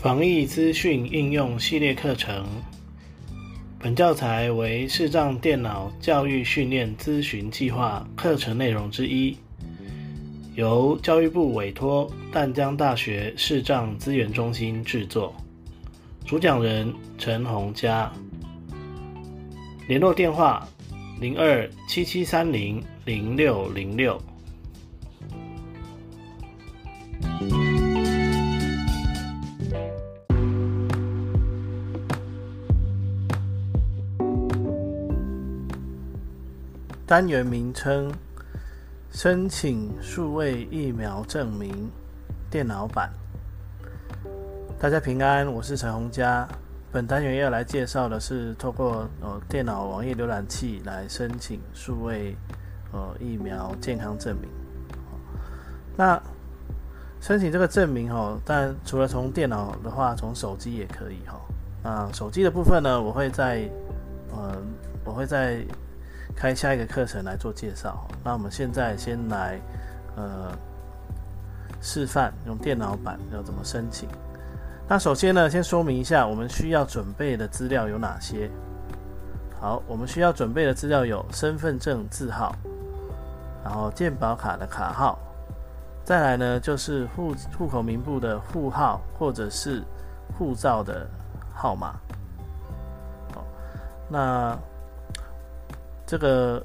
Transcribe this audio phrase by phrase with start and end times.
[0.00, 2.46] 防疫资讯应用系列课程，
[3.80, 9.36] 本教材为视障电脑教育训练咨询计划课程内容之一，
[10.54, 15.34] 由教育部委托淡江大学视障资源中心制作。
[16.24, 18.12] 主讲人陈洪嘉，
[19.88, 20.64] 联络电话
[21.20, 24.16] 零二七七三零零六零六。
[37.08, 38.12] 单元名称：
[39.10, 41.90] 申请数位疫苗证明
[42.50, 43.10] 电脑版。
[44.78, 46.46] 大家平安，我是陈红佳。
[46.92, 52.36] 本单元要来介绍的是，透过呃电脑网页浏览器来申请数位
[52.92, 54.50] 呃疫苗健康证明。
[55.96, 56.20] 那
[57.22, 61.40] 申请这个证明哈，但除了从电脑的话，从手机也可以哈。
[61.82, 63.66] 那手机的部分呢，我会在
[64.30, 64.54] 呃
[65.06, 65.64] 我会在。
[66.38, 68.06] 开下一个课程来做介绍。
[68.22, 69.58] 那我们现在先来
[70.14, 70.56] 呃
[71.80, 74.08] 示范用电脑版要怎么申请。
[74.86, 78.48] 那首先呢，先说明一下我们需要准备的资料有哪些。
[79.60, 82.54] 好，我们需要准备的资料有身份证字号，
[83.64, 85.18] 然后健保卡的卡号，
[86.04, 89.82] 再来呢就是户户口名簿的户号或者是
[90.38, 91.04] 护照的
[91.52, 91.96] 号码。
[93.34, 93.44] 好，
[94.08, 94.56] 那。
[96.08, 96.64] 这个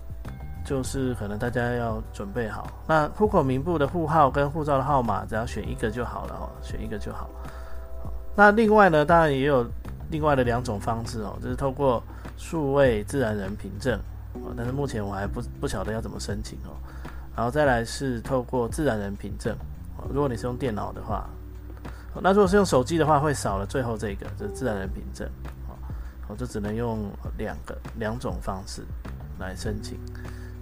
[0.64, 2.66] 就是可能大家要准备好。
[2.88, 7.30] 那户口名簿的户号跟护照的号码，只要选一个就好了哦，选一个就好。
[8.38, 9.70] 那另外呢，当然也有
[10.10, 12.02] 另外的两种方式哦，就是透过
[12.38, 14.00] 数位自然人凭证
[14.36, 16.72] 哦，但是目前我还不不晓得要怎么申请哦。
[17.36, 19.54] 然后再来是透过自然人凭证，
[20.10, 21.30] 如果你是用电脑的话，
[22.22, 25.28] 那如果是用手机的话，会少了最后这个，就是自然人凭证
[25.68, 25.76] 哦，
[26.30, 28.84] 我就只能用两个两种方式。
[29.44, 30.00] 来申请。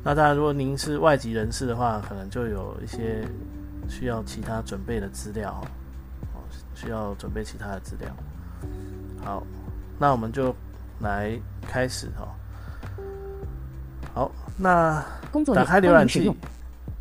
[0.03, 3.23] 那当然，如果您是外籍人士的话，可能就有一些
[3.87, 5.61] 需要其他准备的资料
[6.33, 6.41] 哦，
[6.73, 8.09] 需要准备其他的资料。
[9.23, 9.43] 好，
[9.99, 10.55] 那我们就
[11.01, 12.27] 来开始哈。
[14.13, 15.05] 好，那
[15.53, 16.35] 打开浏览器，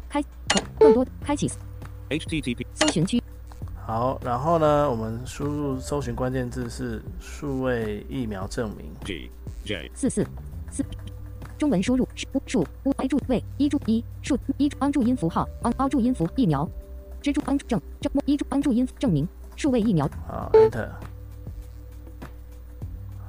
[0.09, 0.23] 开
[0.79, 1.51] 更多开启
[2.11, 3.23] HTTP 搜寻区。
[3.87, 9.31] 好，然后呢，我们输入搜寻关键字是数位疫苗证明 G
[9.65, 10.27] J 四四
[10.71, 10.85] 四。
[11.61, 16.67] 中文输入是数乌挨注位一注一数一帮助音符号帮帮注音符疫苗
[17.21, 20.89] 蜘蛛帮证证一注帮助音证明数位疫苗好 enter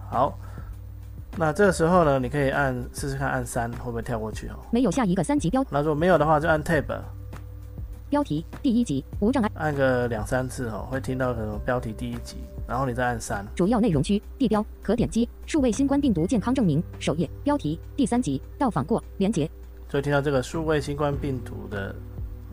[0.10, 0.40] 好，
[1.36, 4.56] 那这个时候呢，你可以按试试看按三会不会跳过去哦？
[4.72, 6.86] 没有下一个三级标，那如果没有的话，就按 tab
[8.12, 12.36] 标题第一集无障碍，按个两三次哦，会听到可能标题第一集。
[12.68, 19.50] 然后你再按三，主要内容区地标可点击数位新冠病毒健康证明首页标题第三集到访过连接，
[19.90, 21.96] 所以听到这个数位新冠病毒的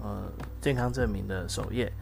[0.00, 1.92] 呃健康证明的首页，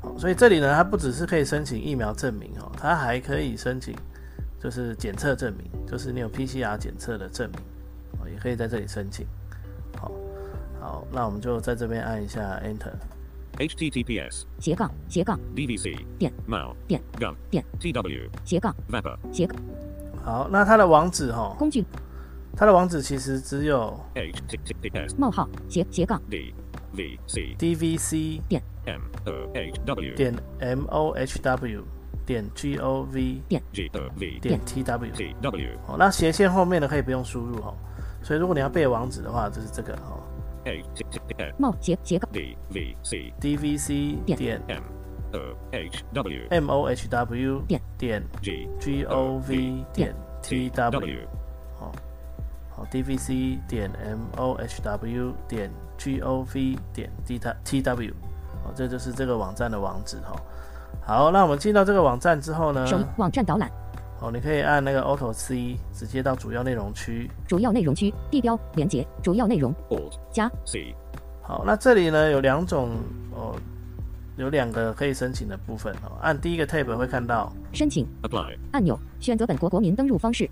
[0.00, 3.94] 好，所以这里呢，它不只是可以申请疫苗证明哦，它还可以申请
[4.58, 7.60] 就是检测证明，就是你有 PCR 检测的证明
[8.22, 9.26] 哦，也可以在这里申请。
[10.82, 12.92] 好，那我们就在这边按一下 Enter。
[13.56, 15.38] https 斜杠斜杠。
[15.54, 17.64] Dvc 点 mal 点 gov 点。
[17.78, 18.74] Tw 斜杠。
[18.90, 19.56] Vapor 斜杠。
[20.24, 21.84] 好，那它的网址哈，工具，
[22.56, 25.48] 它的网址其实只有 https 冒号。
[25.68, 26.20] 斜斜杠。
[26.28, 28.60] Dvc dvc 点。
[28.84, 31.14] Mohw 点 mohw
[32.26, 33.62] 点 gov 点。
[33.72, 37.72] Gov 点 tw tw 好，那斜线后面的可以不用输入哈，
[38.20, 40.18] 所以如果你要背网址的话，就是这个哈。
[41.58, 43.34] 冒斜斜杠 d v c.
[43.40, 44.82] D v c 点 m
[45.32, 46.46] o h w.
[46.50, 47.62] M o h w.
[47.66, 51.26] 点点 g g o v 点 t w.
[51.78, 51.92] 好，
[52.76, 55.32] 好 d v c 点 m o h w.
[55.48, 58.12] 点 g o v 点 t t w.
[58.62, 60.36] 好，这就是这个网站的网址哈。
[61.04, 62.86] 好，那我们进到这个网站之后呢？
[63.16, 63.68] 网站导览。
[64.22, 67.28] 哦，你可以按那个 Auto C，直接到主要内容区。
[67.48, 70.94] 主要内容区地标连接主要内容 Alt 加 C。
[71.42, 72.90] 好，那这里呢有两种
[73.32, 73.56] 哦，
[74.36, 76.16] 有两个可以申请的部分哦。
[76.20, 80.48] 按第一个 tab 会看到申请 Apply 按钮，选择本国国民登录方式。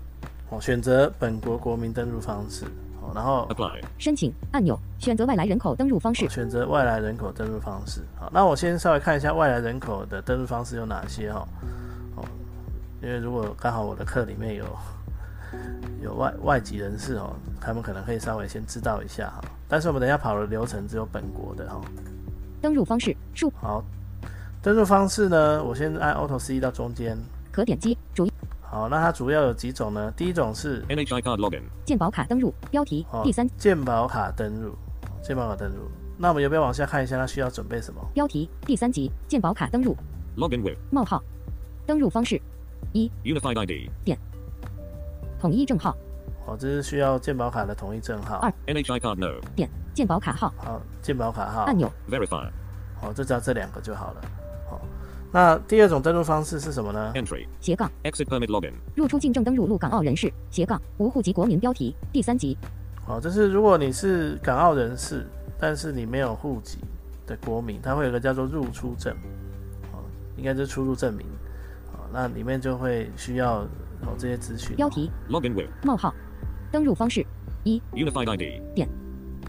[0.49, 2.65] 哦，选择本国国民登录方式。
[3.01, 6.27] 哦，然后 Apply 申请按钮，选择外来人口登录方式。
[6.27, 8.01] 选择外来人口登录方式。
[8.19, 11.47] 好，那我先稍微看一下外来人口的登录方式有哪些哈。
[13.01, 14.65] 因为如果刚好我的课里面有
[16.03, 19.41] 有外外籍人士哦，他们可能可以稍微先知道一下哈。
[19.67, 21.81] 但是我们等下跑的流程只有本国的哈。
[22.61, 23.83] 登录方式数好，
[24.61, 27.17] 登录方式呢，我先按 Auto C 到中间。
[27.51, 28.29] 可点击主
[28.61, 30.13] 好，那它主要有几种呢？
[30.15, 31.63] 第一种是 NHI card login.
[31.83, 34.75] 健保卡登录标题哦第三健保卡登录，
[35.23, 35.89] 健保卡登录。
[36.17, 37.99] 那我们要不要往下看一下，它需要准备什么？
[38.13, 39.97] 标题第三集健保卡登录
[40.37, 41.21] Login with 冒号
[41.85, 42.39] 登录方式
[43.23, 43.89] Unified ID.
[44.03, 44.17] 点
[45.39, 45.95] 统一证号
[46.45, 48.37] 哦，这是需要健保卡的统一证号。
[48.37, 49.39] 二 NHI card no.
[49.55, 51.61] 点健保卡号好，健保卡号。
[51.63, 52.49] 按钮 Verify.
[52.99, 54.21] 好，就只要这两个就好了。
[54.69, 54.81] 好，
[55.31, 57.47] 那第二种登录方式是什么呢？Entry.
[57.59, 58.73] 斜杠 Exit permit login.
[58.95, 62.57] 入出境证登入陆港澳人士斜杠无户籍国民标题第三级
[63.07, 65.25] 哦，就是如果你是港澳人士，
[65.59, 66.77] 但是你没有户籍
[67.25, 69.15] 的国民，它会有个叫做入出证，
[69.91, 70.05] 哦，
[70.37, 71.40] 应该是出入证明，哦，
[72.13, 73.59] 那里面就会需要
[74.01, 74.75] 哦这些资讯。
[74.75, 76.13] 标题 Login with 冒号
[76.71, 77.25] 登录方式
[77.63, 78.61] 一 Unified ID.
[78.75, 78.87] 点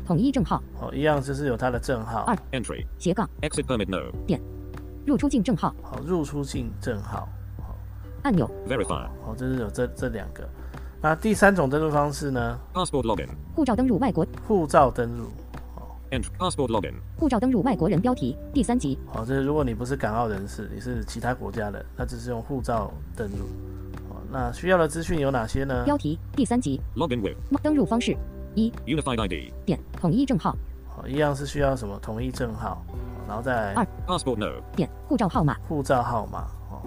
[0.05, 2.85] 统一证号哦，一样就是有它的证号二，Entry.
[2.99, 4.11] 斜杠 Exit permit no.
[4.27, 4.41] 点
[5.07, 7.29] 入出境证号好，入出境证号，
[8.23, 9.09] 按钮 Verify.
[9.27, 10.49] 哦，就是有这这两个。
[11.01, 13.29] 那第三种登录方式呢？Passport login.
[13.55, 15.29] 护照登录外国护照登录，
[16.13, 16.93] Ent passport login.
[17.19, 23.47] 护照登入外国人标题第三集好，就是如果你不是港澳人士，你是其他国家的，那只是用护照登录。
[24.11, 25.85] 哦，那需要的资讯有哪些呢？
[25.87, 28.15] 标题第三集 Login with 登入方式
[28.55, 29.51] 一 Unified ID.
[29.65, 30.55] 点统一证号
[30.87, 32.95] 好，一样是需要什么统一证号，哦
[33.27, 34.61] 然后再二 Passport no.
[34.77, 36.41] 点护照号码护照号码。
[36.71, 36.83] 哦，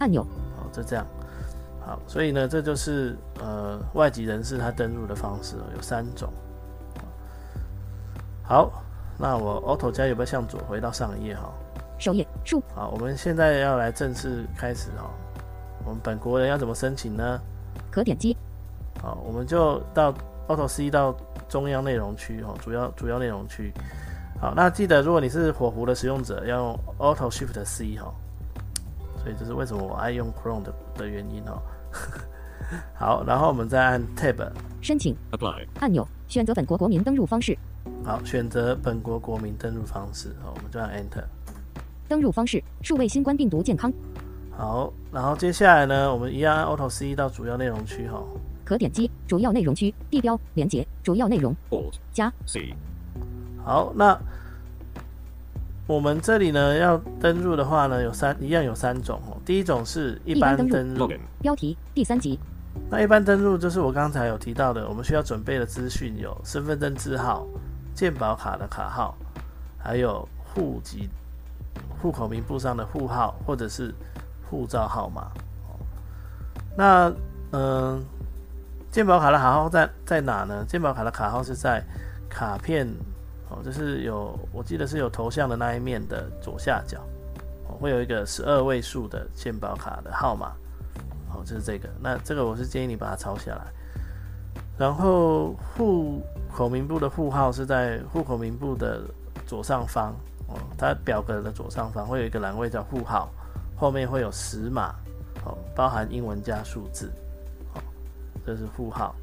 [0.00, 1.06] 按钮好，就这样。
[1.86, 6.28] 好，所以呢，这就是呃外籍人士他登录的方式、哦，有三种。
[8.46, 8.70] 好，
[9.18, 11.50] 那我 Auto 加有没有向左回到上一页哈？
[11.98, 15.10] 首页数好，我们现在要来正式开始哈。
[15.84, 17.40] 我们本国人要怎么申请呢？
[17.90, 18.36] 可点击
[19.00, 20.12] 好，我们就到
[20.48, 21.16] Auto C 到
[21.48, 23.72] 中央内容区哈，主要主要内容区。
[24.40, 28.12] 好，那记得如果你是火狐的使用者，要用 Auto Shift C 哈、
[29.22, 31.62] 所以这是为什么我爱用 Chrome 的的原因哦。
[32.94, 34.50] 好，然后我们再按 Tab，
[34.82, 35.66] 申请 Apply.
[35.80, 37.56] 按钮选择本国国民登录方式
[38.04, 41.24] 好，选择本国国民登录方式，好，我们就按 Enter。
[42.08, 43.92] 登录方式数位新冠病毒健康
[44.56, 48.22] 好，然后接下来呢，我们一样按 Auto C 到主要内容区哈、
[48.64, 51.94] 可点击主要内容区地标连接主要内容 Alt.
[52.12, 52.74] 加 C.
[53.64, 54.18] 好，那
[55.86, 59.36] 我们这里呢要登录的话呢，有三一样有三种哦。
[59.44, 62.38] 第一种是一般登录登录，标题第三集
[62.90, 67.46] 那一般登录就是我刚才有提到的，我们需要准备的资讯有身份证字号、
[67.94, 69.16] 健保卡的卡号，
[69.78, 71.08] 还有户籍、
[72.00, 73.92] 户口名簿上的户号或者是
[74.48, 75.30] 护照号码。
[76.76, 77.12] 那
[77.52, 78.04] 嗯、
[78.90, 80.64] 健保卡的卡号在在哪呢？
[80.68, 81.82] 健保卡的卡号是在
[82.28, 82.86] 卡片
[83.48, 87.00] 哦，就是有我记得是有头像的那一面的左下角，
[87.80, 90.52] 会有一个十二位数的健保卡的号码。
[91.34, 91.88] 哦，就是这个。
[92.00, 93.66] 那这个我是建议你把它抄下来。
[94.78, 96.22] 然后户
[96.52, 99.02] 口名簿的户号是在户口名簿的
[99.46, 100.14] 左上方
[100.48, 103.30] 哦，它表格的左上方会有一个栏位叫户号，
[103.76, 104.94] 后面会有十码
[105.44, 107.12] 哦，包含英文加数字。
[107.74, 107.82] 哦，
[108.44, 109.14] 这是户号。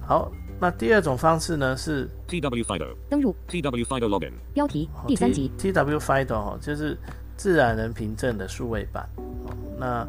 [0.00, 0.30] 好，
[0.60, 2.94] 那第二种方式呢是 TW FIDO.
[3.10, 4.32] 登入 TW FIDO login.
[4.54, 6.96] 标题哦第三集 T W FIDO 哦，就是
[7.36, 9.08] 自然人凭证的数位版。
[9.16, 10.06] 哦，那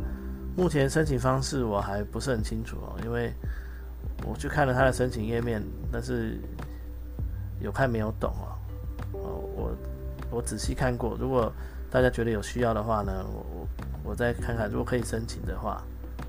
[0.57, 3.31] 目前申请方式我还不是很清楚哦，因为
[4.25, 6.39] 我去看了它的申请页面，但是
[7.59, 8.57] 有看没有懂哦。
[9.13, 9.19] 哦，
[9.55, 9.77] 我
[10.31, 11.53] 我仔细看过，如果
[11.91, 13.67] 大家觉得有需要的话呢，我我
[14.03, 15.79] 我再看看，如果可以申请的话，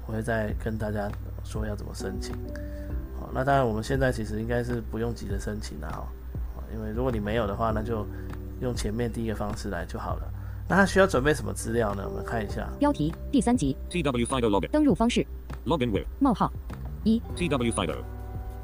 [0.06, 1.10] 我会再跟大家
[1.42, 2.36] 说要怎么申请。
[3.18, 6.06] 好，那当然我们现在其实应该是不用急着申请的哈，
[6.54, 8.06] 哦因为如果你没有的话，那就
[8.60, 10.34] 用前面第一个方式来就好了。
[10.68, 12.04] 那它需要准备什么资料呢？
[12.06, 12.68] 我们看一下。
[12.78, 13.74] 标题第三集。
[13.90, 14.70] TW FIDO login.
[14.70, 15.26] 登入方式。
[15.64, 16.52] Login with 冒号。
[17.04, 17.22] 一。
[17.34, 17.96] TW FIDO.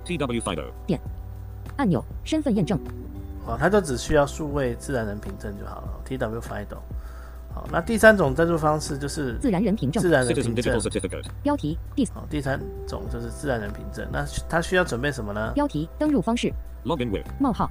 [0.05, 0.99] TW FIDO.
[1.77, 2.05] 按钮。
[2.23, 2.79] 身份验证。
[3.47, 6.77] 哦，它就只需要数位自然人凭证就好了，TW FIDO。
[7.55, 10.03] 好，那第三种登录方式就是自然人凭证。
[10.03, 10.79] 自然人凭证.
[11.43, 11.79] 标题。
[11.95, 14.07] 第好，第三种就是自然人凭证。
[14.13, 15.53] 那它需要准备什么呢？
[15.55, 15.89] 标题。
[15.99, 16.53] 登入方式。
[16.85, 17.71] Login with 冒号。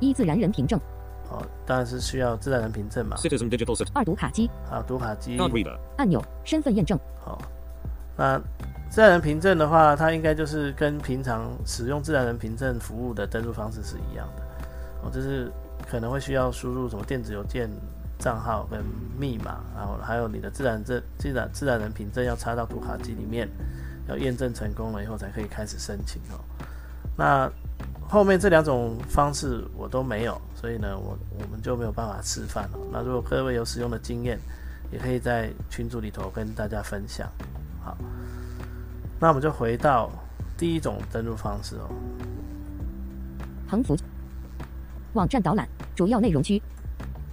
[0.00, 0.12] 一。
[0.12, 0.80] 自然人凭证
[1.30, 3.16] 哦，当然是需要自然人凭证嘛。
[3.16, 3.88] Citizen digital cert.
[3.92, 5.38] 二读卡机好，读卡机。
[5.96, 7.38] 按钮身份验证好，
[8.16, 8.40] 那
[8.90, 14.42] 自然人凭证的话，它应该就是跟平常使用自然人凭证服务的登录方式是一样的。
[15.02, 15.52] 哦，就是
[15.88, 17.70] 可能会需要输入什么电子邮件
[18.18, 18.82] 账号跟
[19.18, 23.48] 密码，然后还有你的自然证、自然自然人凭证要插到读卡机里面，
[24.08, 26.40] 要验证成功了以后才可以开始申请哦。
[27.14, 27.50] 那
[28.08, 32.78] 后面这两种方式我都没有，所以呢，我我们就没有办法示范了。
[32.90, 34.38] 那如果各位有使用的经验，
[34.90, 37.28] 也可以在群组里头跟大家分享。
[37.84, 37.96] 好，
[39.20, 40.10] 那我们就回到
[40.56, 41.90] 第一种登录方式哦。
[43.68, 43.94] 横幅
[45.12, 46.62] 网站导览主要内容区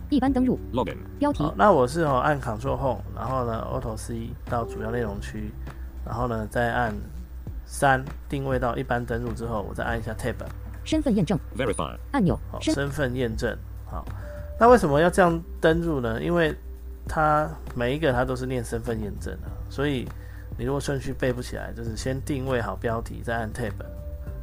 [0.10, 0.98] 一般登录 Login.
[1.18, 5.54] 标题，那我是哦按 Ctrl Home，然后呢 Auto C 到主要内容区，
[6.06, 6.94] 然后呢再按
[7.66, 10.36] 三定位到一般登录之后，我再按一下 Tab，
[10.86, 11.98] 身份验证 Verify.
[12.12, 13.58] 按钮好，身身份验证。
[13.86, 14.06] 好，
[14.60, 16.22] 那为什么要这样登入呢？
[16.22, 16.56] 因为
[17.08, 20.08] 它每一个它都是念身份验证的，所以
[20.58, 23.74] 你如果顺序背不起来，就是先定位好标题，再按 Tab，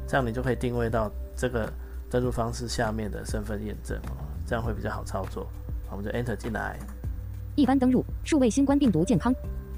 [0.07, 1.73] 这样你就可以定位到这个
[2.11, 5.45] 登录方式下面的身份验证哦，这样会比较好操作。
[5.89, 6.79] 好，我们就 Enter 进来。
[7.55, 9.35] 一般登录数位新冠病毒健康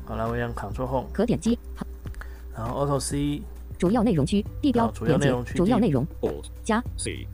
[0.06, 1.86] 好，啦我用 Ctrl Home，可点击好
[2.54, 3.42] 然后 Auto C，
[3.78, 6.06] 主要内容区地标好主要内容区主要内容.
[6.62, 7.26] 加 C.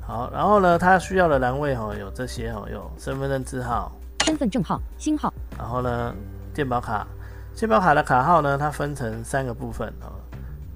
[0.00, 3.92] 好，然后呢，它需要的栏位哦有这些哦，有身份证字号，
[4.24, 6.14] 身份证号星号然后呢，
[6.52, 7.06] 健保卡，
[7.54, 10.10] 健保卡的卡号呢，它分成三个部分哦，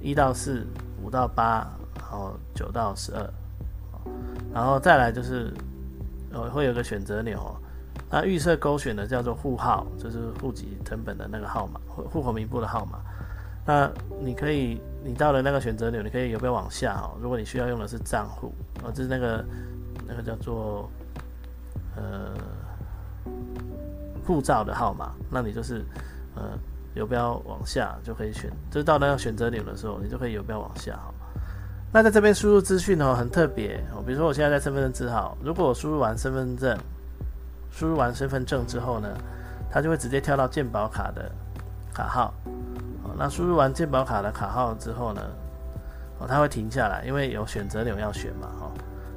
[0.00, 0.64] 一到四，
[1.02, 1.66] 五到八，
[1.98, 3.22] 然后九到十二，
[3.92, 4.00] 哦
[4.52, 5.52] 然后再来就是
[6.32, 7.56] 呃会有个选择钮哦，
[8.08, 13.00] 那预设勾选的叫做户号，就是户籍成本的那个号码，户户口名簿的号码。
[13.66, 17.12] 那你可以，你到了那个选择钮，你可以有没有往下哦？
[17.20, 19.44] 如果你需要用的是账户，哦，就是那个
[20.08, 20.90] 那个叫做
[21.94, 22.32] 呃
[24.26, 25.84] 护照的号码，那你就是
[26.34, 26.58] 呃
[26.94, 31.12] 游标往下就可以选，就是到那个选择钮的时候，你就可以游标往下哈。
[31.92, 36.78] 那在这边输入资讯哦，很特别哦，比如说我现在在身份证字号，如果我输入完身份证，
[37.70, 39.08] 输入完身份证之后呢，
[39.70, 41.30] 它就会直接跳到健保卡的
[41.92, 42.32] 卡号。
[43.16, 45.22] 那输入完健保卡的卡号之后呢，
[46.18, 48.70] 哦，它会停下来，因为有选择钮要选嘛，哈、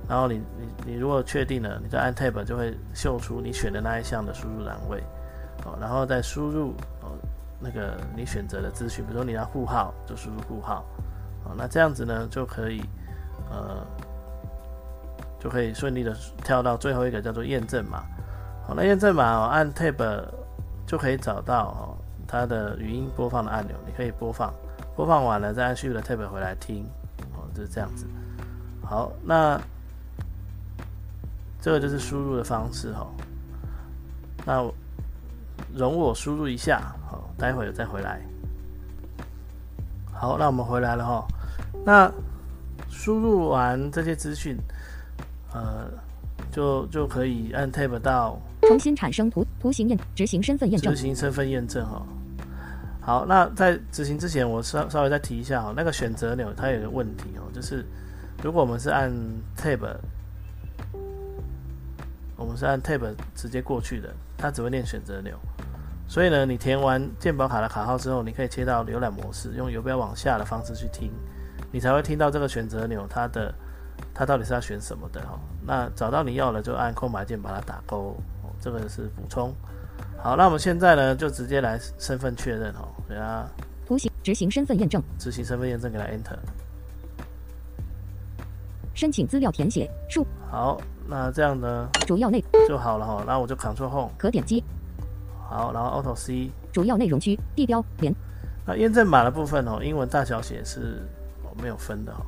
[0.08, 5.04] 然后你你你如果确定了，你再按 Tab 就会秀出你选的那一项的输入栏位，
[5.66, 7.12] 哦，然后再输入哦
[7.60, 10.86] 那个你选择的资讯，比如说你要户号就输入户号，
[11.46, 12.82] 哦，那这样子呢就可以
[13.50, 13.86] 呃
[15.40, 18.04] 就可以顺利的跳到最后一个叫做验证码，
[18.68, 20.24] 好，那验证码哦按 Tab
[20.86, 21.87] 就可以找到哦
[22.28, 24.54] 它的语音播放的按钮，你可以播放，
[24.96, 26.86] 播放完了再按 Shift 的 Tab 回来听，
[27.36, 28.06] 哦，就是这样子。
[28.84, 29.60] 好，那
[31.62, 33.08] 这个就是输入的方式哈。
[34.46, 34.62] 那
[35.74, 38.22] 容我输入一下，好，待会儿再回来。
[40.12, 41.28] 好，那我们回来了哈。
[41.86, 42.12] 那
[42.90, 44.58] 输入完这些资讯，
[45.54, 45.90] 呃，
[46.52, 52.06] 就就可以按 Tab 到重新产生图图形验执行身份验证执行身份验证哈。
[53.08, 57.86] 好，那在执行之前，我稍稍微再提一下哈，那个选择钮它有个问题哦，就是
[58.44, 59.10] 如果我们是按
[59.56, 59.96] Tab，
[62.36, 65.40] 我们是按 Tab 直接过去的，它只会念选择钮。
[66.06, 71.10] 所以呢，你填完健保卡的卡号之后，你可以切到浏览模式，用游标往下的方式去听，
[71.72, 73.56] 你才会听到这个选择钮它的
[74.14, 75.40] 它到底是要选什么的哈。
[75.66, 78.18] 那找到你要的就按空白键把它打勾，
[78.60, 79.56] 这个是补充。
[80.28, 83.48] 好，那我们现在呢就直接来身份确认哦，给它
[83.86, 86.38] 图形执行身份验证执行身份验证，给它 Enter。
[88.94, 93.24] 申请资料填写数好，那这样呢主要内就好了哈。
[93.26, 94.62] 那我就 Ctrl Home，可点击
[95.50, 96.52] 好，然后 Auto C。
[96.74, 98.14] 主要内容区地标连
[98.66, 101.08] 那验证码的部分哦，英文大小写是
[101.44, 102.20] 哦没有分的哦，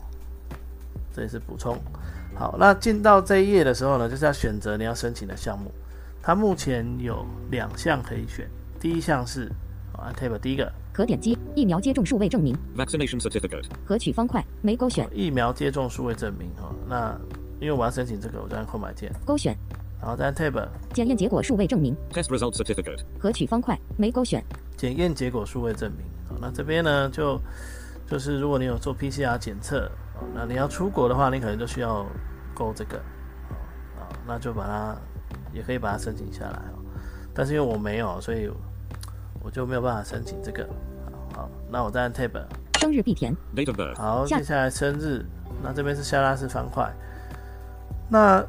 [1.14, 1.78] 这也是补充。
[2.34, 5.70] 好，那进到这一页的时候呢，就是要选择你要申请的项目。
[6.22, 8.50] 它目前有两项可以选，
[8.80, 9.52] 第一项是
[9.94, 13.66] 啊按 Tab 第一个可点击疫苗接种数位证明 Vaccination certificate.
[13.86, 16.76] 核取方块没勾选疫苗接种数位证明哦。
[16.88, 17.18] 那
[17.60, 19.56] 因为我要申请这个，我就按空白键，勾选
[20.02, 23.02] 然后再按 Tab 检验结果数位证明 Test result certificate.
[23.20, 24.44] 核取方块没勾选
[24.78, 26.06] 检验结果数位证明。
[26.28, 27.40] 好，那这边呢就
[28.08, 32.06] 就是如果你有做 PCR 检测，哦那你要出国的话，你可能就需要
[32.54, 33.56] 勾这个，哦
[34.00, 34.98] 啊，那就把它
[35.54, 36.80] 也可以把它申请下来哦。
[37.34, 38.50] 但是因为我没有，所以
[39.42, 40.68] 我就没有办法申请这个。
[41.34, 42.32] 好，好那我再按 Tab。
[42.80, 43.36] 生日必填.
[43.96, 45.26] 好，接下来生日，
[45.62, 46.90] 那这边是下拉式方块。
[48.10, 48.44] 那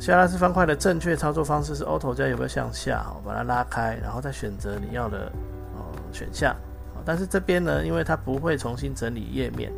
[0.00, 5.30] 下拉式方块的正确操作方式是 Auto 加有没有向下，哦，把它拉开，然后再选择你要的
[5.76, 6.52] 哦选项。
[6.94, 9.72] 哦但是这边呢，因为它不会重新整理页面，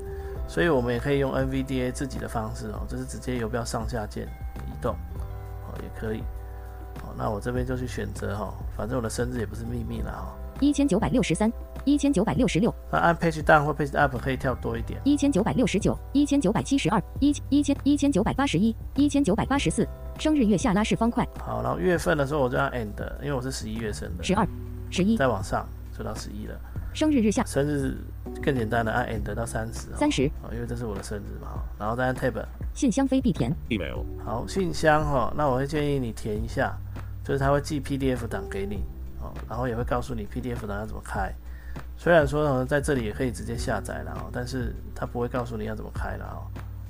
[0.47, 4.29] 所以我们也可以用 NVDA 自己的方式哦，就是直接游标上下键
[4.67, 4.95] 移动，
[5.75, 6.23] 哦也可以。
[7.03, 10.33] 好，那我这边就去选择哈、哦，反正我的生日也不是秘密了哈、哦。
[10.61, 11.53] 一千九百六十三，
[11.85, 15.01] 一千九百六十六，那按 page down 或 page up 可以跳多一点。
[15.05, 19.87] 一千九百六十九，一千九百七十二，一一千一千九百八十一，一千九百八十四。
[20.17, 24.47] 生日月下拉式方块，好，然后月份的时候我就按 end，因为我是十一月生的，十二，
[24.91, 25.17] 十一。
[25.17, 25.67] 再往上
[25.99, 26.55] 就到十一了。
[26.95, 27.97] 生日日下，生日
[28.41, 29.89] 更简单的按 end 到三十。
[29.97, 30.27] 三十。
[30.41, 32.41] 啊，因为这是我的生日嘛，然后再按 tab。
[32.73, 33.53] 信箱非必填。
[33.69, 34.05] Email。
[34.25, 36.73] 好，信箱哈，那我会建议你填一下，
[37.25, 38.85] 就是他会寄 PDF 档给你，
[39.21, 41.35] 哦，然后也会告诉你 PDF 档要怎么开。
[41.97, 46.47] 虽然说呢，在这里也可以直接下载了哦，但是他不会告诉你要怎么开了哦。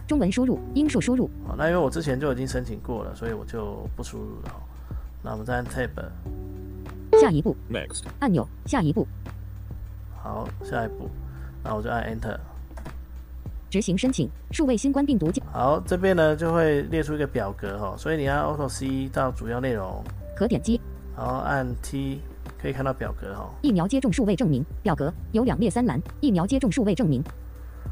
[0.06, 1.30] 中文输入，英数输入。
[1.48, 4.52] 好，那因为我之前就已经申请过了，所以我就不输入了。
[5.22, 5.88] 那我们再按 tab。
[7.18, 7.56] 下一步。
[7.72, 8.02] Next。
[8.18, 8.46] 按钮。
[8.66, 9.06] 下一步。
[10.24, 11.10] 好，下一步，
[11.62, 12.34] 那我就按 Enter，
[13.68, 14.26] 执行申请。
[14.52, 15.30] 数位新冠病毒。
[15.52, 20.02] 好，这边呢就会列出一个表格哈，所以你按 Auto C 到主要内容，
[20.34, 20.80] 可点击，
[21.14, 22.22] 然后按 T
[22.58, 23.50] 可以看到表格哈。
[23.60, 27.22] 疫苗接种数位证明表格有两列三栏，疫苗接种数位证明。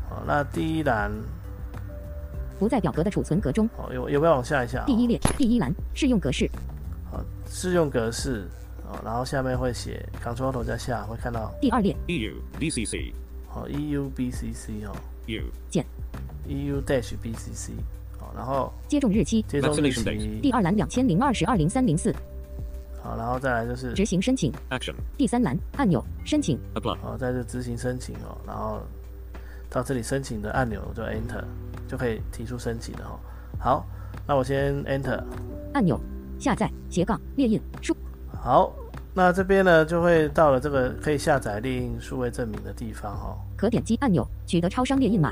[0.09, 1.13] 好，那第一栏
[2.59, 3.69] 不在表格的储存格中。
[3.77, 4.83] 哦，有有没有往下一下？
[4.87, 6.51] 第一列第一栏适用格式。
[7.11, 8.49] 好，适用格式。
[9.05, 11.97] 然后下面会写 Ctrl 头加下，会看到第二列。
[12.07, 13.13] EU BCC
[13.49, 14.95] 好 EU BCC 哦
[15.27, 15.85] U 键
[16.47, 17.73] EU dash BCC
[18.19, 19.43] 好，然后接种日期。
[19.43, 20.41] 接种日期。
[20.41, 22.15] 第二栏两千零二十二零三零四。
[23.03, 24.53] 好，然后再来就是执行申请。
[24.71, 26.57] Action 第三栏按钮申请。
[26.75, 28.81] Apply 好，在这执行申请哦，然后
[29.69, 31.43] 到这里申请的按钮就 Enter
[31.89, 33.19] 就可以提出申请了哦。
[33.59, 33.87] 好，
[34.29, 35.21] 那我先 Enter
[35.75, 36.01] 按钮
[36.39, 37.97] 下载斜杠列印输。
[38.41, 38.73] 好。
[39.15, 43.37] 那这边呢，就会到了这个可以下载列印数位证明的地方哈。
[43.59, 45.31] 可点击按钮取得超商列印码。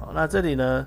[0.00, 0.86] 好，那这里呢，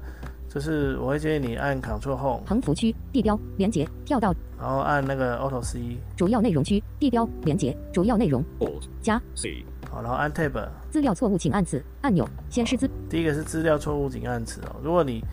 [0.50, 2.42] 就是我会建议你按 Ctrl Home。
[2.48, 5.96] 横幅区地标连接跳到，然后按那个 Auto C。
[6.18, 9.64] 主要内容区地标连接主要内容 Alt 加 C。
[9.88, 10.70] 好，然后按 Tab。
[10.90, 12.90] 资料错误请按此按钮显示资。
[13.12, 14.76] 第一个是资料错误请按此哦。
[14.84, 15.24] 如果你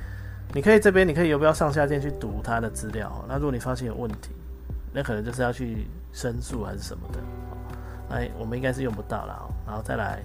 [0.53, 3.25] 你可以这边你可以游标上下键去读它的资料。
[3.27, 4.33] 那如果你发现有问题，
[4.93, 5.87] 那可能就是要去。
[6.13, 10.23] 申诉还是什么的，哎，我们应该是用不到了，然后再来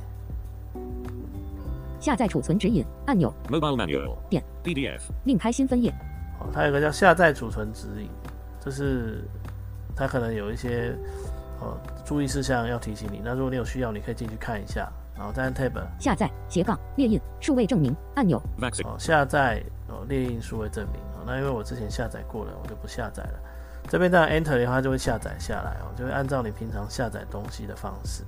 [2.00, 5.94] 下载储存指引按钮，Mobile Manual 点 PDF 另开新分页。
[6.40, 8.10] 哦，它有个叫下载储存指引，
[8.60, 9.24] 就是
[9.96, 10.96] 它可能有一些
[11.62, 13.22] 哦注意事项要提醒你。
[13.24, 18.42] 那如果你有需要，你可以进去看一下，然后再按 Tab 下载斜杠列印数位证明按钮。
[18.84, 21.00] 哦，下载哦列印数位证明。
[21.16, 23.40] 哦，那因为我之前下载过了，我就不下载了。
[23.94, 28.24] 这边在 Enter 的话，就会下载下来哦，就会按照你平常下载东西的方式，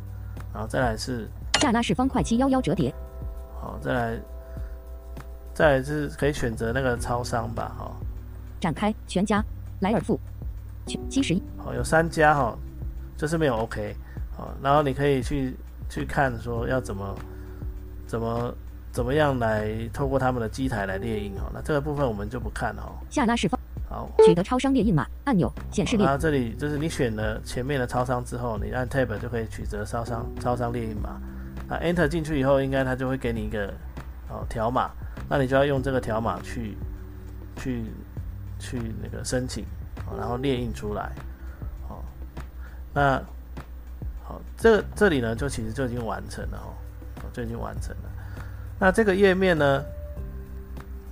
[0.53, 1.27] 然后再来是
[1.59, 2.93] 下拉式方块七幺幺折叠，
[3.59, 4.19] 好，再来，
[5.55, 7.91] 再来是可以选择那个超商吧，哈，
[8.59, 9.43] 展开全家
[9.79, 10.19] 莱尔富。
[10.85, 12.55] 七七十一，好，有三家哈，
[13.17, 13.95] 就是没有 OK，
[14.37, 15.57] 好，然后你可以去
[15.89, 17.15] 去看说要怎么
[18.05, 18.55] 怎么
[18.91, 23.54] 怎么样来透过他们的机台来列印哦，那这个部分我们就不看了哦，下拉式方。
[23.95, 26.05] 好，取得超商列印码按钮显示列。
[26.05, 31.17] 那这里就是你选了前面的超商之后，你按 Tab 就可以取得超商超商列印码。
[31.69, 33.73] 那 Enter 进去以后，应该它就会给你一个
[34.27, 34.91] 哦条码，
[35.29, 36.75] 那你就要用这个条码去
[37.55, 37.85] 去
[38.59, 39.63] 去那个申请，
[40.17, 41.13] 然后列印出来。
[41.87, 42.03] 好，
[42.93, 43.23] 那
[44.25, 46.75] 好，这这里呢就其实就已经完成了哦，
[47.31, 48.11] 就已经完成了。
[48.77, 49.81] 那这个页面呢，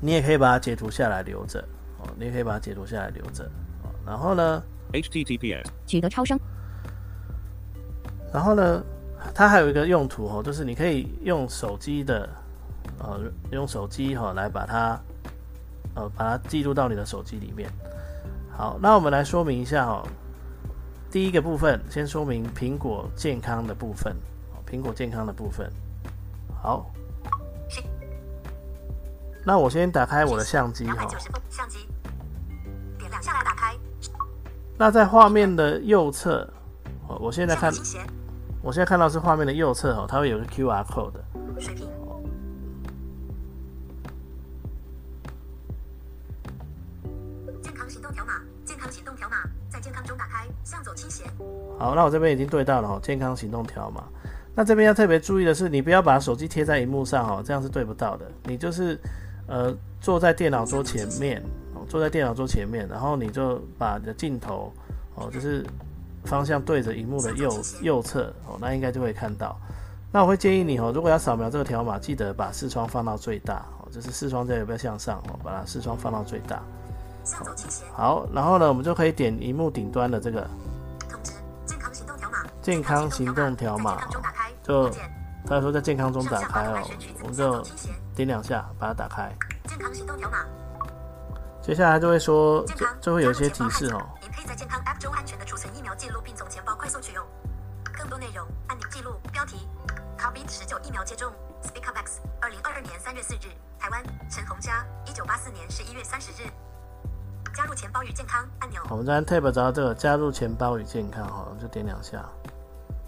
[0.02, 1.64] 你也可以把它截图下来留着。
[2.18, 3.50] 你也可以把它截图下来留着，
[4.06, 6.40] 然后呢？HTTPS 取得超声。
[8.34, 8.84] 然后呢，
[9.34, 12.28] 它还有一个用途哦，就是你可以用手机的，
[13.00, 13.20] 呃，
[13.52, 15.00] 用手机哈来把它，
[15.96, 17.70] 呃，把它记录到你的手机里面。
[18.52, 20.08] 好，那我们来说明一下哦。
[21.12, 24.16] 第一个部分，先说明苹果健康的部分。
[24.68, 25.72] 苹果健康的部分。
[26.62, 26.92] 好。
[29.46, 31.08] 那我先打开我的相机哈。
[31.50, 31.88] 相机。
[34.84, 36.46] 那在画面的右侧，
[37.08, 37.72] 我我现在看，
[38.62, 41.14] 我现在看到是画面的右侧哦，它会有个 QR code。
[41.58, 41.88] 水平。
[47.62, 48.34] 健康行动条码，
[48.66, 49.38] 健康行动条码
[49.70, 51.24] 在健康中打开，向左倾斜。
[51.80, 54.04] 好，那我这边已经对到了哦，健康行动条码。
[54.54, 58.30] 那这边要特别注意的是，你不要把手机贴在荧幕上哦，这样是对不到的。
[58.44, 59.00] 你就是
[59.48, 61.42] 呃坐在电脑桌前面。
[61.88, 64.72] 坐在电脑桌前面，然后你就把你的镜头
[65.16, 65.66] 哦，就是
[66.26, 69.58] 方向对着荧幕的右右侧哦，那应该就会看到。
[70.12, 76.62] 那我会建议你哦，如果要扫描这个条码，记得把视窗放到最大哦，就是视窗在有不要向上哦，把它视窗放到最大。
[77.94, 80.48] 好，然后呢，我们就可以点荧幕顶端的这个
[81.66, 83.98] 健康行动条码健康行动条码
[84.62, 84.90] 就
[85.46, 86.82] 他说在健康中打开哦
[87.22, 87.62] 我们就
[88.16, 89.32] 点两下把它打开。
[89.68, 90.46] 健康行动条码。
[91.64, 94.06] 接下来就会说，就就会有一些提示哦。
[94.22, 97.26] 您可以在健康 App 中安全的储存疫苗记录，并从钱包快速取用。
[97.98, 99.66] 更多内容按钮记录标题
[100.20, 101.32] ：COVID 十九疫苗接种。
[101.64, 103.48] Speak Up X，二零二二年三月四日，
[103.80, 106.48] 台湾陈红佳，一九八四年十一月三十日。
[107.56, 112.22] 加入钱包与健康按钮，我们在 Tab 找到这个加入钱包与健康哈，就点两下。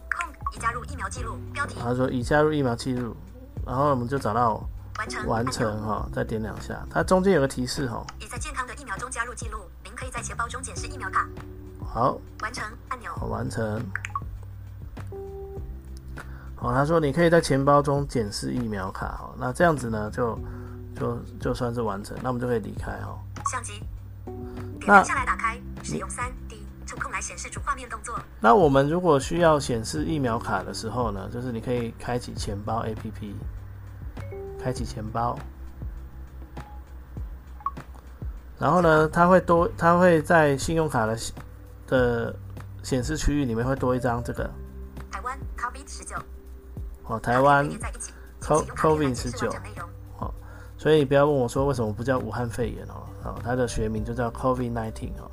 [0.09, 3.17] 空已加入疫苗记录标题，他说已加入疫苗记录，
[3.65, 4.63] 然后我们就找到
[4.97, 6.85] 完成完成哈，再点两下。
[6.89, 11.27] 它中间有个提示哈，已在健康的疫苗中加入记录，您可以在钱包中检视疫苗卡。
[11.83, 13.81] 好，完成按钮，好完成。
[16.55, 20.39] 好，他说你可以在钱包中检视疫苗卡哈，那这样子呢就
[20.95, 23.17] 就就算是完成，那我们就可以离开哈。
[23.51, 23.73] 相机，
[24.79, 28.17] 点那下来打开，使用三 D 触控来显示主画面动作。
[28.39, 33.33] 那我们如果需要显示疫苗卡的时候呢，就是你可以开启钱包 APP，
[34.65, 35.37] 开启钱包，
[38.57, 41.15] 然后呢，它会多，它会在信用卡的
[41.85, 42.35] 的
[42.81, 44.49] 显示区域里面会多一张这个。
[45.11, 46.15] 台湾 COVID 十九，
[47.03, 50.33] 哦，台湾连在一起 Co- 请使用卡片来 COVID 显示19完整内容。
[50.79, 55.29] 所以你不要问我说为什么不叫武汉肺炎哦，哦，它的学名就叫 COVID-19 哦。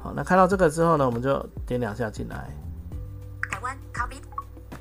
[0.00, 2.48] 好，那看到这个之后呢，我们就点两下进来，
[3.50, 4.22] 台湾 COVID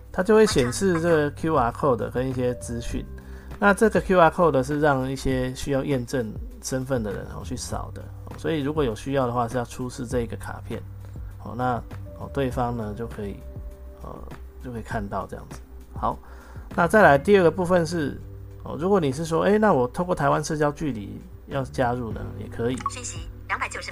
[0.10, 3.06] 它就会显示这个 QR code 跟一些资讯。
[3.60, 10.82] 那这个 QR code 是让一些需要验证身份的人哦去扫的，哦所以如果有需要的话是要出示这个卡片，
[11.43, 11.76] 哦，那
[12.17, 13.36] 哦对方呢就可以
[14.02, 14.15] 呃
[14.63, 15.60] 就可以看到这样子。
[15.93, 16.17] 好，
[16.74, 18.17] 那再来第二个部分是
[18.63, 23.91] 哦，如果你是说，诶，那我透过台湾社交距离要加入呢，也可以讯息两百九十，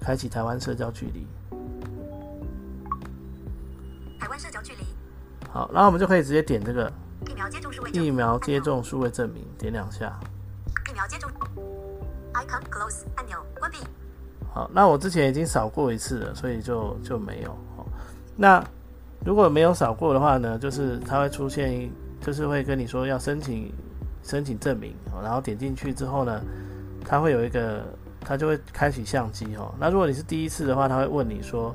[0.00, 1.26] 开启台湾社交距离。
[4.20, 4.84] 台湾社交距离
[5.50, 6.92] 好，然后我们就可以直接点这个
[7.30, 10.18] 疫苗接种数位证疫苗接种数位证明，点两下。
[10.90, 11.30] 疫苗接种
[12.34, 13.78] icon close 按钮关闭。
[14.52, 17.50] 好，那我之前已经扫过一次了，所以就就没有。
[17.76, 17.86] 哦
[18.36, 18.64] 那
[19.24, 21.88] 如果没有扫过的话呢，就是它会出现，
[22.20, 23.72] 就是会跟你说要申请
[24.24, 26.42] 申请证明，哦然后点进去之后呢，
[27.04, 27.84] 它会有一个，
[28.22, 29.72] 它就会开启相机哦。
[29.78, 31.72] 那如果你是第一次的话，它会问你说，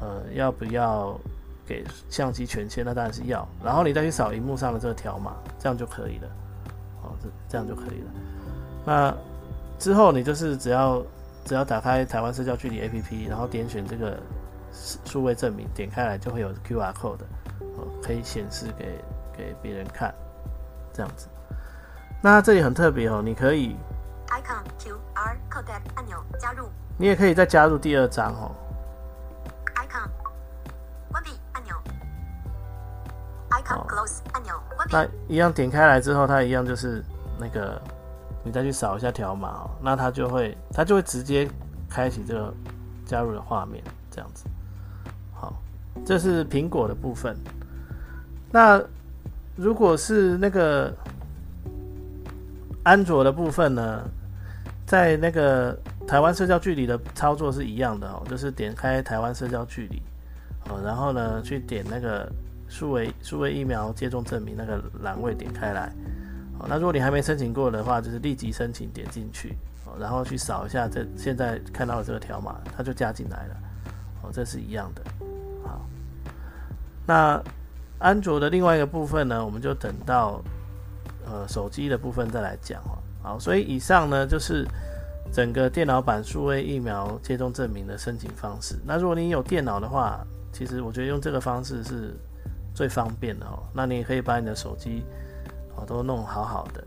[0.00, 1.18] 呃，要不要
[1.66, 2.84] 给相机权限？
[2.84, 3.46] 那当然是要。
[3.62, 6.28] 然后你再去扫荧幕上的这个条码，这样就可以了。
[7.02, 8.10] 哦，这这样就可以了。
[8.84, 9.14] 那
[9.78, 11.02] 之后你就是只要
[11.44, 14.18] 只要打开台湾社交距离 APP，然后点选这个
[14.72, 17.18] 数数位证明，点开来就会有 QR code，
[17.76, 19.04] 哦，可以显示给
[19.36, 20.14] 给别人看，
[20.92, 21.28] 这样子。
[22.22, 23.76] 那这里很特别哦，你可以
[24.28, 28.50] ，icon QR code 按钮加入你也可以再加入第二张哦。
[33.70, 37.02] 哦 close 按钮关闭那一样点开来之后，它一样就是
[37.38, 37.80] 那个，
[38.42, 41.48] 你再去扫一下条码哦，那它就会它就会直接
[41.88, 42.52] 开启这个
[43.06, 44.44] 加入的画面，这样子。
[45.32, 45.54] 好，
[46.04, 47.36] 这是苹果的部分。
[48.50, 48.82] 那
[49.56, 50.92] 如果是那个
[52.82, 54.02] 安卓的部分呢，
[54.86, 60.02] 在那个台湾社交距离的操作是一样的哦，就是点开台湾社交距离，
[60.68, 62.30] 哦，然后呢去点那个
[62.74, 65.92] 数位数位疫苗接种证明那个栏位点开来，
[66.58, 69.56] 哦，那如果你还没申请过的话，就是立即申请点进去，
[69.96, 73.54] 然后去扫一下这现在看到的这个条码，它就加进来了，
[74.24, 75.02] 哦，这是一样的，
[75.62, 75.86] 好，
[77.06, 77.40] 那
[78.00, 80.42] 安卓的另外一个部分呢，我们就等到
[81.24, 84.66] 呃手机的部分再来讲哦，好，所以以上呢就是。
[85.32, 88.76] 整个电脑版数位疫苗接种证明的申请方式。
[88.86, 92.14] 那如果你有电脑的话，其实我觉得用这个方式是
[92.74, 95.04] 最方便的哦，那你可以把你的手机，
[95.76, 96.84] 哦都弄好好的，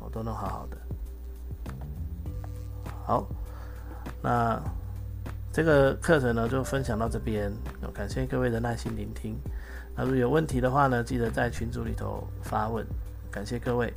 [0.00, 0.76] 哦都弄好好的。
[3.04, 3.26] 好，
[4.22, 4.58] 那
[5.52, 7.52] 这个课程呢就分享到这边，
[7.92, 9.36] 感谢各位的耐心聆听。
[9.96, 12.86] 那如果有问题的话呢，记得在群组里头发问。
[13.30, 13.92] 感谢各位。